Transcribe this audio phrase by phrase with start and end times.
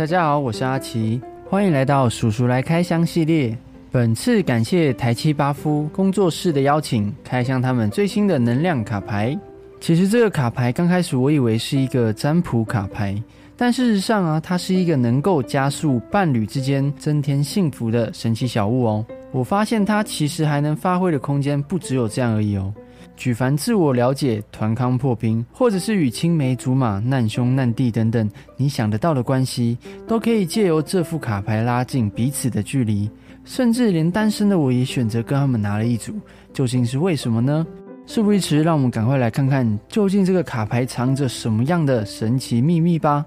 [0.00, 3.54] 大家好，我是阿奇，欢迎来到叔叔来开箱系列。
[3.90, 9.38] 本次感谢台七巴夫工作室的邀请，开箱他们最新的能量卡牌。
[9.78, 13.22] 其实这个卡牌刚开始我以为是一个占卜卡牌，
[13.58, 19.04] 但事实上啊，它是一个能够加速伴侣之间增添幸福的神奇小物哦。
[19.32, 22.72] 我发现它其实还能发挥的空间不只有这样而已哦。
[23.20, 28.26] 举凡自我了解、团康破冰，或者是与青梅竹马、难兄难弟等等
[28.56, 29.76] 你想得到的关系，
[30.08, 33.10] 都可以借由这副卡牌拉近彼此的距离。
[33.44, 36.14] 甚至连单身的我也选择跟他们拿了一组，
[36.54, 37.66] 究竟是为什么呢？
[38.06, 43.26] 事不宜迟，让我们赶快来看看究竟这个卡牌藏着什么样的神奇秘密吧。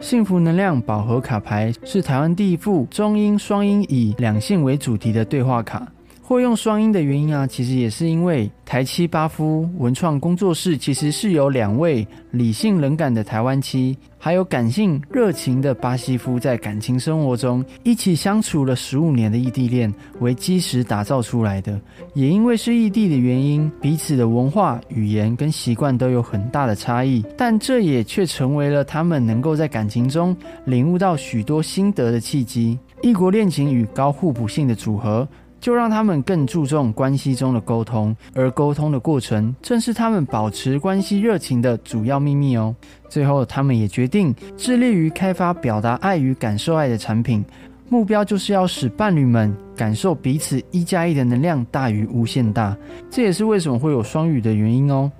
[0.00, 5.86] 幸福能量宝盒卡牌是台湾第一副中英双音以两性为主题的对话卡。
[6.26, 21.78] 会用双音的原因啊，其实也是因为台七巴夫文创工作室其实是由两位理性冷感的台湾妻，还有感性热情的巴西夫在感情生活中一起相处了十五年的异地恋为基石打造出来的。
[22.14, 30.34] 也因为是异地的原因，彼此的文化、语言跟习惯都有很大的差异，但这也却成为了他们能够在感情中
[30.64, 32.78] 领悟到许多心得的契机。
[33.02, 35.28] 异国恋情与高互补性的组合。
[35.64, 42.76] 就让他们更注重关系中的沟通，而沟通的过程正是他们保持关系热情的主要秘密哦。
[43.08, 47.42] 最后，他们也决定致力于开发表达爱与感受爱的产品，
[47.88, 52.76] 目标就是要使伴侣们感受彼此一加一的能量大于无限大。
[53.08, 55.10] 这也是为什么会有双语的原因哦。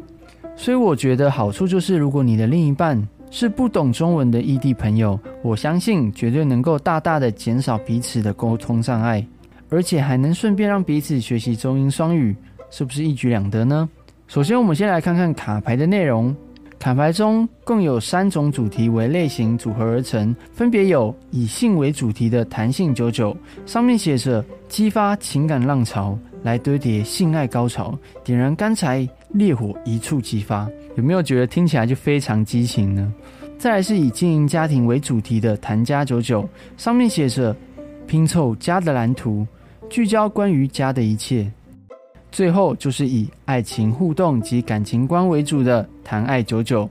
[0.56, 9.26] 所以，我觉得好处就是，如果你的另一半是不懂中文的异地朋友，我相信绝对能够大大的减少彼此的沟通障碍。
[9.74, 12.32] 而且还能顺便让彼此学习中英双语，
[12.70, 13.88] 是不是一举两得呢？
[14.28, 16.34] 首先，我们先来看看卡牌的内容。
[16.78, 23.36] 卡牌中共有三种主题为类型组合而成，分别有以性为主题的弹性九九，
[23.66, 30.68] 上面写着激发情感浪潮，来堆叠性爱高潮，点燃干柴烈火一触即发。
[30.94, 33.12] 有没有觉得听起来就非常激情呢？
[33.58, 37.56] 再来是以经营家庭为主题的谈家九九，上面写着
[38.06, 39.44] 拼凑家的蓝图。
[39.88, 41.50] 聚焦关于家的一切，
[42.32, 46.88] 最后就是以爱情互动及感情观为主的谈爱九九，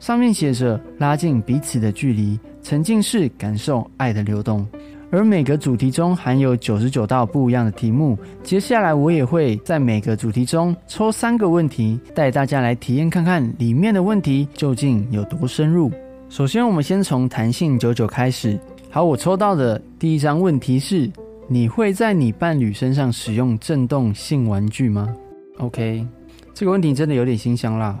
[0.00, 4.66] 上面写着拉近彼此的距离，沉浸式感受爱的流动。
[5.10, 15.90] 而每个主题中含有九十九道不一样的题目，接下来我也会在每个主题中抽三个问题，带大家来体验看看里面的问题究竟有多深入。
[16.28, 18.58] 首先，我们先从弹性九九开始。
[18.90, 21.10] 好，我抽到的第一张问题是。
[21.50, 25.08] 你会在你伴侣身上使用震动性玩具吗
[25.56, 26.06] ？OK，
[26.52, 27.98] 这个问题真的有点心香啦。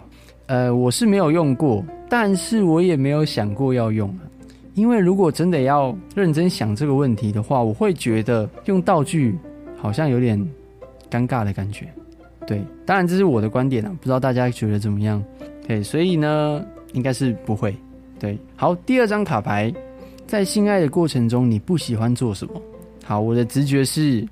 [0.48, 4.14] 呃，我是没有用过，但是我也没有想过要用。
[4.74, 9.34] 因为如果真的要认真想这个问题的话，我会觉得用道具
[9.78, 10.38] 好像有点
[11.10, 11.88] 尴尬的感觉。
[12.46, 15.24] 对，当然这是我的观点啊，不知道大家觉得怎么样？
[15.66, 17.74] 对，所以呢，应该是不会。
[18.20, 19.72] 对，好，第二张卡牌，
[20.26, 22.52] 在性爱的过程中，你不喜欢做什么？
[23.08, 24.22] 好，我的直觉是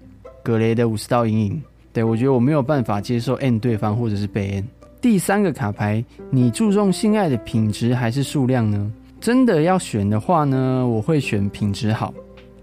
[0.42, 1.62] 格雷的五十道阴影。
[1.94, 4.68] 对我觉得我没有办法接受 N 对方或者是被 N。
[5.00, 8.92] 第三个卡牌，你注重性爱的品质还是数量呢？
[9.18, 12.12] 真的要选的话呢，我会选品质好，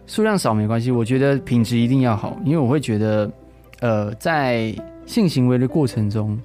[0.06, 0.92] 数量少没关系。
[0.92, 3.32] 我觉得品质一定要好，因为我会觉得，
[3.80, 4.72] 呃，在
[5.08, 6.38] 性行为的过程中，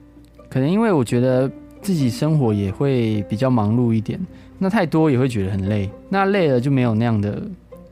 [0.49, 1.51] 可能因为我觉得
[1.83, 4.19] 自己生活也会比较忙碌一点，
[4.57, 7.43] 那太多也会觉得很累，那累了就没有那样的。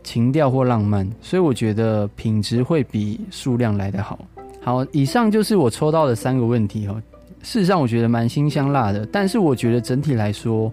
[0.06, 4.16] 情调或浪漫，所以我觉得品质会比数量来得好。
[4.62, 7.02] 好，以上就是我抽到的三个问题哦。
[7.42, 10.72] 事实上，我觉得蛮辛香辣的，但是我觉得整体来说，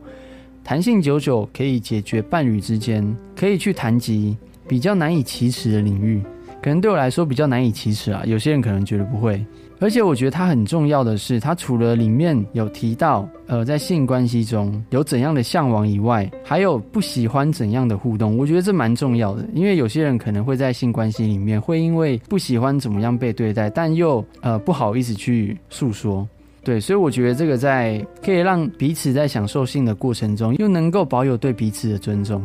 [0.63, 3.03] 弹性久久可以解决伴侣之间
[3.35, 6.21] 可以去谈及比较难以启齿的领域，
[6.61, 8.21] 可能对我来说比较难以启齿啊。
[8.25, 9.44] 有些人可能觉得不会。
[9.83, 18.38] 而且我觉得它很重要的是，它除了里面有提到，呃，在性关系中有怎样的向往以外，还有不喜欢怎样的互动。
[18.38, 26.25] 我觉得这蛮重要的，因为有些人可能会在性关系里面会因为不喜欢怎么样被对待，但又呃不好意思去诉说。
[26.63, 32.41] 对，所以我觉得这个在可以让彼此在享受性的过程中，又能够保有对彼此的尊重。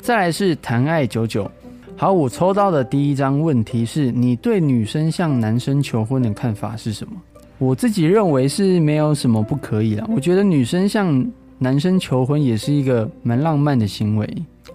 [0.00, 1.48] 再来是谈爱久久。
[1.96, 7.14] 好，我抽到的第一张问题是你对女生向男生求婚的看法是什么？
[7.58, 10.04] 我自己认为是没有什么不可以啦。
[10.12, 11.24] 我觉得女生向
[11.58, 14.28] 男生求婚也是一个蛮浪漫的行为。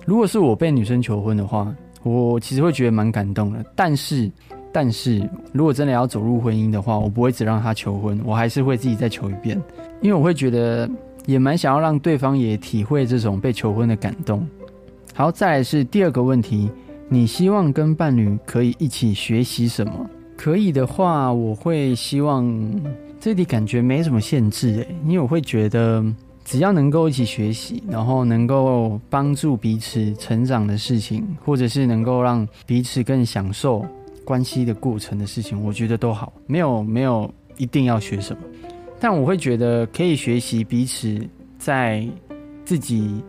[0.05, 3.65] 如果是我被女生求婚的话，我其实会觉得蛮感动的。
[3.75, 4.31] 但是，
[4.71, 5.21] 但是
[5.51, 9.61] 如果真的要走入婚姻的话，我不会只让他求婚，我还是会自己再求一遍，
[9.99, 10.89] 因为我会觉得
[11.25, 14.47] 也蛮想要让对方也体会这种被求婚的感动。
[15.13, 16.69] 好，再来是第二个问题，
[17.09, 20.09] 你希望跟伴侣可以一起学习什么？
[20.35, 22.45] 可以的话，我会希望
[23.19, 26.03] 这里感觉没什么限制诶，因为我会觉得
[26.43, 33.85] 只要能够一起学习，然后能够帮助彼此成长的事情，或者是能够让彼此更享受
[34.25, 38.41] 关系的过程的事情，我觉得都好，没有没有一定要学什么，
[38.99, 41.17] 但我会觉得可以学习彼此
[41.57, 42.05] 在
[42.65, 43.23] 自己。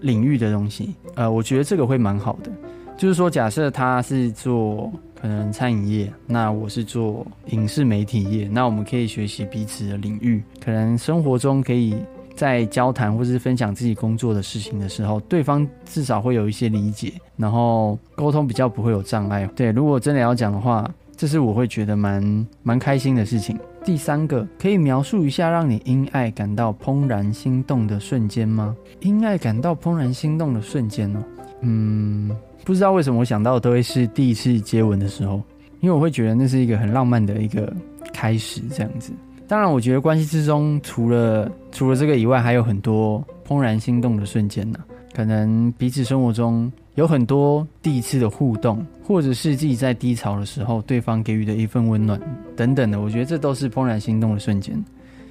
[0.00, 2.52] 领域的东西，呃，我觉得这个会蛮好的。
[2.98, 11.94] 就是说，假设他是做可能餐饮业，那我是做影视媒体业，那我们可以学习彼此的领域，可能生活中可以
[12.34, 19.48] 在交谈或是分享自己工作的事情的时候，对方至少会有一些理解，然后沟通比较不会有障碍。
[19.54, 20.84] 对，如果真的要讲的话，
[21.16, 23.56] 这是我会觉得蛮蛮开心的事情。
[23.84, 28.76] 第三个，可以描述一下让你因爱感到怦然心动的瞬间吗？
[29.00, 31.22] 因爱感到怦然心动的瞬间哦，
[31.60, 32.36] 嗯，
[32.68, 35.40] 不知道为什么我想到都会是第一次接吻的时候，
[35.80, 37.72] 因为我会觉得那是一个很浪漫的一个
[38.12, 39.10] 开始，这样子。
[39.46, 44.80] 当然，我觉得关系之中除了除了这个以外，还有很多怦然心动的瞬间呢。
[45.14, 52.20] 可能彼此生活中有很多第一次的互动，或者是自己在低潮的时候，对方给予的一份温暖
[52.54, 54.78] 等等的，我觉得这都是怦然心动的瞬间。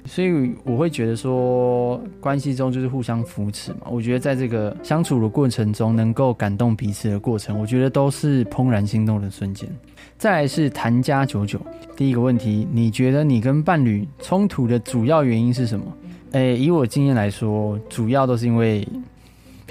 [0.04, 3.78] 所以我会觉得说，关系中就是互相扶持嘛。
[3.90, 9.68] 我觉得在这个相处的过程中，能够感动彼此的过程，我觉得都是怦然心动的瞬间。
[10.16, 11.60] 再来是谈家九九，
[11.96, 15.84] 第一个问题，你觉得你跟伴侣冲突的主要原因是什么？
[16.32, 18.86] 诶，以我经验来说，主要都是因为。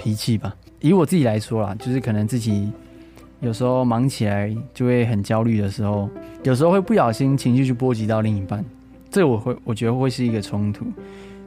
[0.00, 2.70] 脾气吧，以我自己来说啦，就是可能自己
[3.40, 6.08] 有时候忙起来就会很焦虑的时候，
[6.44, 8.64] 有时候会不小心情绪去波及到另一半，
[9.10, 10.84] 这我会我觉得会是一个冲突。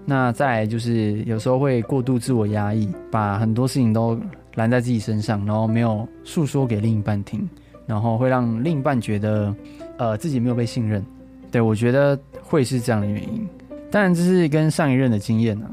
[0.06, 4.19] 那再来就是有时候会过度自我压抑，把很多事情都
[4.56, 7.48] 揽在自己身上，然后没有诉说给另一半听，
[7.86, 9.56] 然后会让另一半觉得
[9.98, 11.06] 呃自己没有被信任。
[11.52, 13.48] 对我觉得会是这样的原因。
[13.92, 15.69] 当然这是跟上一任的经验啊。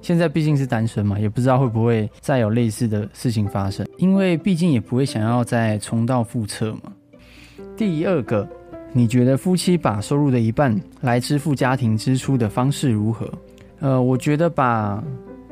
[0.00, 6.92] 现在毕竟是单身嘛，也不知道会不会再有类似的事情发生，因为毕竟也不会想要再重蹈覆辙嘛。
[7.76, 8.46] 第二个，
[8.92, 13.30] 你觉得夫妻把收入的一半来支付家庭支出的方式如何？
[13.80, 15.02] 呃，我觉得把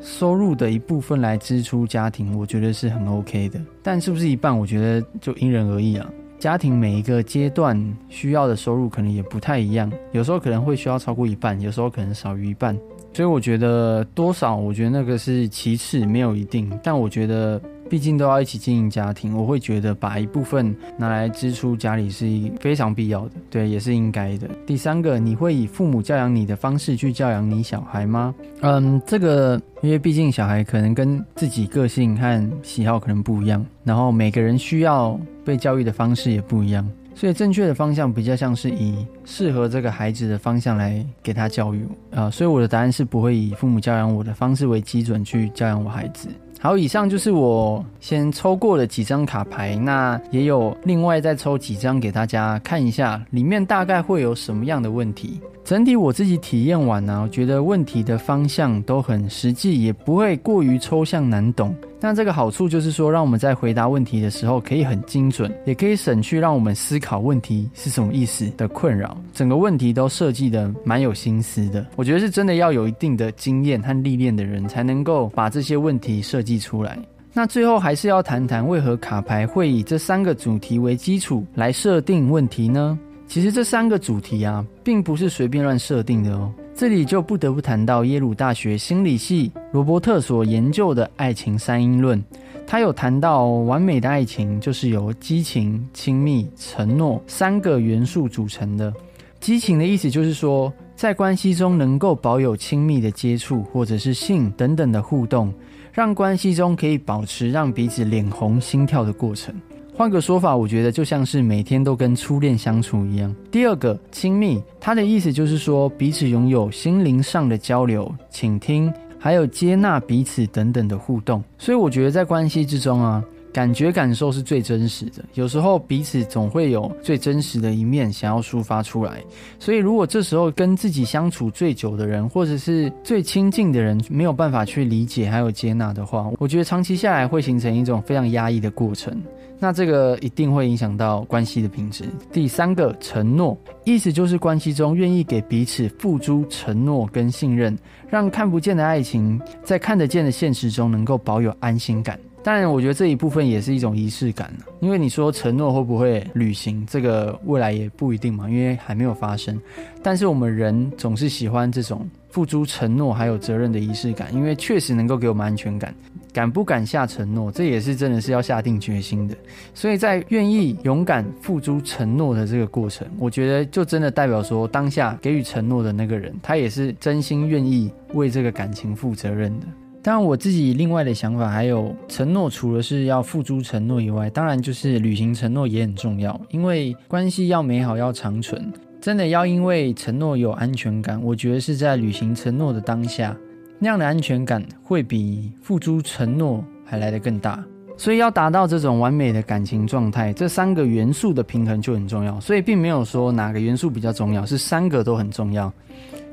[0.00, 3.60] 收入的一部分来支出家庭，我觉得是很 OK 的。
[3.82, 6.08] 但是不是一半，我觉得就因人而异啊。
[6.38, 7.78] 家庭每一个阶段
[8.08, 12.74] 需要的收入可能也不太一样，有时候可能会需要超过一半，有时候可能少于一半。
[13.12, 16.70] 所以我觉得多少，我觉得那个是其次，没有一定。
[16.82, 17.60] 但我觉得，
[17.90, 22.24] 毕竟都要一起经营家庭，我会觉得把一部分拿来支出家里是
[22.60, 24.48] 非常必要的，对，也是应该的。
[24.64, 28.32] 第三个，你会以父母教养你的方式去教养你小孩吗？
[28.60, 36.88] 嗯，这个，因为毕竟小孩可能跟自己个性和喜好可能不一样，然后每个人需要被教育的方式也不一样。
[37.12, 41.84] 所以正确的方向比较像是以适合这个孩子的方向来给他教育
[42.14, 46.28] 啊，所以我的答案是不会以父母教养我的方式为基准去教养我孩子。
[46.62, 55.40] 好，以上就是我先抽过的几张卡牌，那也有另外再抽几张给大家看一下，里面大概会有什么样的问题。
[55.64, 61.74] 整体我自己体验完呢，我觉得问题的方向都很实际，也不会过于抽象难懂。
[62.02, 69.16] 那这个好处就是说，让我们在回答问题的时候可以很精准，也可以省去让我们思考问题是什么意思的困扰。
[69.34, 76.98] 整个问题都设计的蛮有心思的，我觉得是真的要有一定的经验和历练的人才能够把这些问题设计出来。
[77.32, 82.98] 那最后还是要谈谈为何卡牌会以这三个主题为基础来设定问题呢？
[83.30, 86.52] 其实这三个主题啊，并不是随便乱设定的哦。
[86.74, 92.20] 这里就不得不谈到耶鲁大学心理系罗伯特所研究的爱情三因论。
[92.66, 98.92] 他有谈到，完美的爱情就是由激情、亲密、承诺三个元素组成的。
[99.38, 105.54] 激情的意思就是说，在关系中能够保有亲密的接触，或者是性等等的互动，
[105.92, 109.54] 让关系中可以保持让彼此脸红心跳的过程。
[109.94, 113.34] 换个说法，我觉得就像是每天都跟初恋相处一样。
[113.50, 121.42] 第二个亲密，它的意思就是说彼此拥有心灵上的交流、倾听，还有接纳彼此等等的互动。
[121.58, 123.22] 所以我觉得在关系之中啊。
[123.52, 129.22] 感觉感受是最真实的，有时候彼此总会有最真实的一面想要抒发出来，
[129.58, 139.20] 所以如果这时候跟自己相处最久的人，或者是最亲近的人没有办法去理解还有接纳的话，我觉得长期下来会形成一种非常压抑的过程，
[139.58, 142.04] 那这个一定会影响到关系的品质。
[142.32, 147.76] 第三个承诺，意思就是关系中愿意给彼此付诸承诺跟信任，
[148.08, 152.16] 让看不见的爱情在看得见的现实中能够保有安心感。
[152.42, 159.60] 当然，我觉得这一部分也是一种仪式感因为你说承诺会不会履行，这个未来也不一定嘛，因为还没有发生。
[160.02, 165.94] 但是我们人总是喜欢这种付诸承诺还有责任的仪式感，因为确实能够给我们安全感。
[166.32, 169.36] 敢不敢下承诺，这也是真的是要下定决心的。
[169.74, 179.66] 所以在愿意勇敢付诸承诺的这个过程，我觉得就真的代表说，当下给予承诺的那个人，他也是真心愿意为这个感情负责任的。
[180.02, 186.40] 当然，我自己另外的想法还有承诺，除了是要付诸承诺以外，当然就是履行承诺也很重要。
[186.48, 191.22] 因为关系要美好，要长存，真的要因为承诺有安全感。
[191.22, 193.36] 我觉得是在履行承诺的当下，
[193.78, 197.62] 那样的安全感会比付诸承诺还来得更大。
[197.98, 202.40] 所以要达到这种完美的感情状态，这三个元素的平衡就很重要。
[202.40, 205.70] 所以并没有说哪个元素比较重要，是三个都很重要。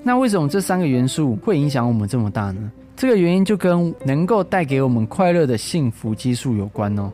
[0.04, 2.72] 那为什么这三个元素会影响我们这么大呢？
[2.98, 7.12] 这个原因就跟能够带给我们快乐的幸福激素有关哦。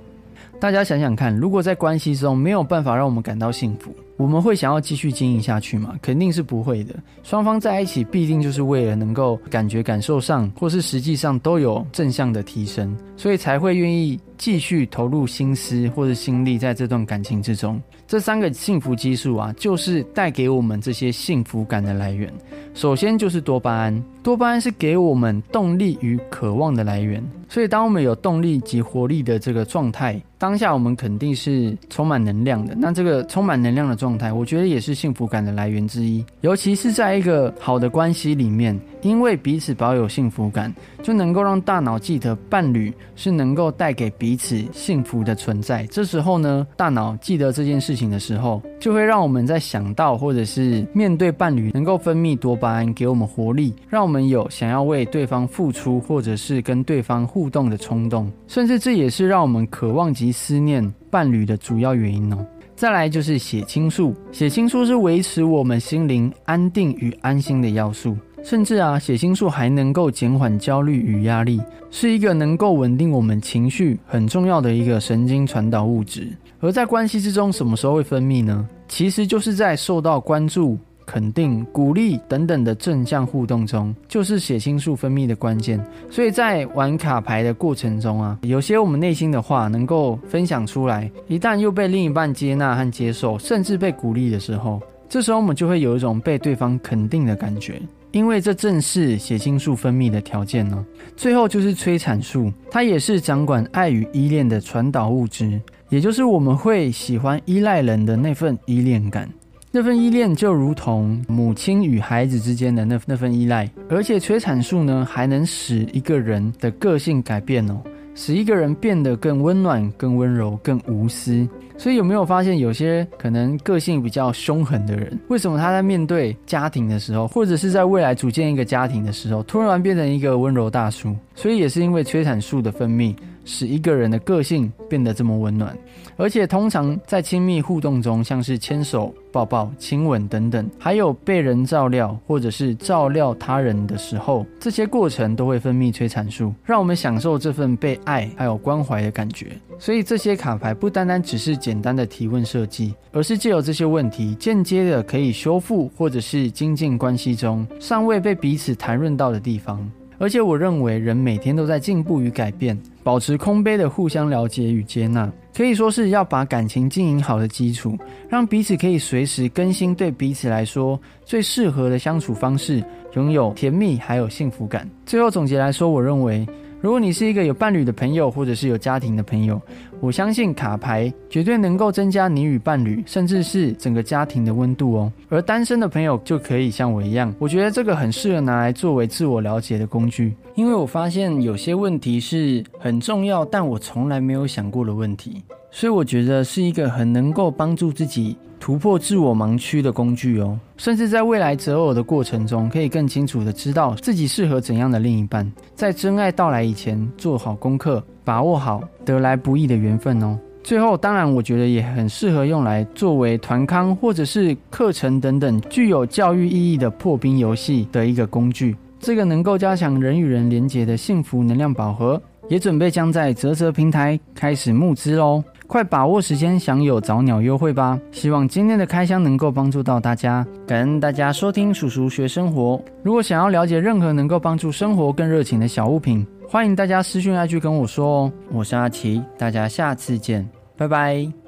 [0.57, 5.93] 大家想想看，如果在关系中没有办法让我们感到幸福，我们会想要继续经营下去吗？
[6.01, 6.95] 肯定是不会的。
[7.21, 17.81] 双方在一起必定就是为了能够感觉、感受上，或是实际上都有正向的提升，所以才会愿意继续投入心思或者心力在这段感情之中。
[18.07, 22.31] 这三个幸福激素啊，就是带给我们这些幸福感的来源。
[22.73, 27.23] 首先就是多巴胺，多巴胺是给我们动力与渴望的来源。
[27.47, 32.73] 所以，当我们有动力及活力的这个状态，当下我们肯定是充满能量的。
[32.75, 36.25] 那这个充满能量的状态，我觉得也是幸福感的来源之一。
[36.41, 45.85] 尤其是在一个好的关系里面，因为彼此保有幸福感，就能够让大脑记得伴侣是能够带给彼此幸福的存在。
[45.91, 57.43] 这时候呢，大脑记得这件事事情的时候，就会让我们在想到或者是面对伴侣，能够分泌多巴胺，给我们活力，让我们有想要为对方付出，或者是跟对方互。
[57.43, 60.81] 互动的冲动，甚至这也是让我们渴望及思念
[61.11, 62.37] 伴侣的主要原因哦。
[62.73, 76.27] 再来就是血清素，血清素是维持我们心灵安定与安心的要素，甚至啊，血清素还能够减缓焦虑与压力，是一个能够稳定我们情绪很重要的一个神经传导物质。
[76.59, 78.67] 而在关系之中，什么时候会分泌呢？
[78.87, 80.77] 其实就是在受到关注。
[81.05, 85.77] 肯定、鼓励等等的正向互动中，就是血清素分泌的关键。
[86.09, 97.81] 所以在玩卡牌的过程中啊，有些我们内心的话能够分享出来，一旦又被另一半接纳和接受，甚至被鼓励的时候，这时候我们就会有一种被对方肯定的感觉，
[98.13, 100.85] 因为这正是血清素分泌的条件呢。
[101.17, 109.27] 最后就是催产素，它也是掌管爱与依恋的传导物质，也就是我们会喜欢依赖人的那份依恋感。
[109.71, 117.81] 那份依恋就如同母亲与孩子之间的那那份依赖，而且催产素呢还能使一个人的个性改变哦，
[118.13, 121.49] 使一个人变得更温暖、更温柔、更无私。
[121.83, 131.13] 所以有没有发现，有些可能个性比较凶狠的人，为什么他在面对家庭的时候，或者是在未来组建一个家庭的时候，突然变成一个温柔大叔？
[131.35, 133.13] 所以也是因为催产素的分泌。
[133.45, 135.77] 使一个人的个性变得这么温暖，
[136.15, 149.47] 而且通常在亲密互动中，像是牵手、抱抱、亲吻等等，还有被人照料或者是照料他人的时候，这些过程都会分泌催产素，让我们享受这份被爱还有关怀的感觉。
[149.77, 159.83] 所以这些卡牌不单单只是简简单的提问设计，而是借由这些问题，间接的可以修复或者是精进关系中尚未被彼此谈论到的地方。
[160.19, 167.97] 而且我认为，人每天都在进步与改变，保持空杯的互相了解与接纳，可以说是要把感情经营好的基础，
[168.29, 172.83] 让彼此可以随时更新对彼此来说最适合的相处方式，
[173.15, 174.87] 拥有甜蜜还有幸福感。
[175.07, 176.47] 最后总结来说，我认为。
[176.83, 179.59] 如果你是一个有伴侣的朋友，或者是有家庭的朋友，
[180.01, 185.09] 我相信卡牌绝对能够增加你与伴侣，甚至是整个家庭的温度哦。
[185.29, 198.35] 而单身的朋友就可以像我一样，我觉得这个很适合拿来作为自我了解的工具，因为我发现有些问题是很重要，但我从来没有想过的问题，所以我觉得是一个很能够帮助自己。
[198.63, 205.51] 突破自我盲区的工具哦，甚至在未来择偶的过程中，可以更清楚的知道自己适合怎样的另一半。
[205.75, 210.39] 在真爱到来以前，做好功课，把握好得来不易的缘分哦。
[210.63, 218.73] 最后，当然，我觉得也很适合用来作为团康或者是课程等等具有教育意义的破冰游戏的一个工具。
[218.97, 225.43] 这个能够加强人与人连结的幸福能量宝盒，也准备将在泽泽平台开始募资喽。
[225.65, 227.99] 快把握时间享有早鸟优惠吧！
[228.11, 232.79] 希望今天的开箱能够帮助到大家，感恩大家收听叔叔学生活。
[233.01, 238.31] 如果想要了解任何能够帮助生活更热情的小物品，欢迎大家私讯下去跟我说哦。
[238.51, 240.47] 我是阿奇，大家下次见，
[240.77, 241.42] 拜拜。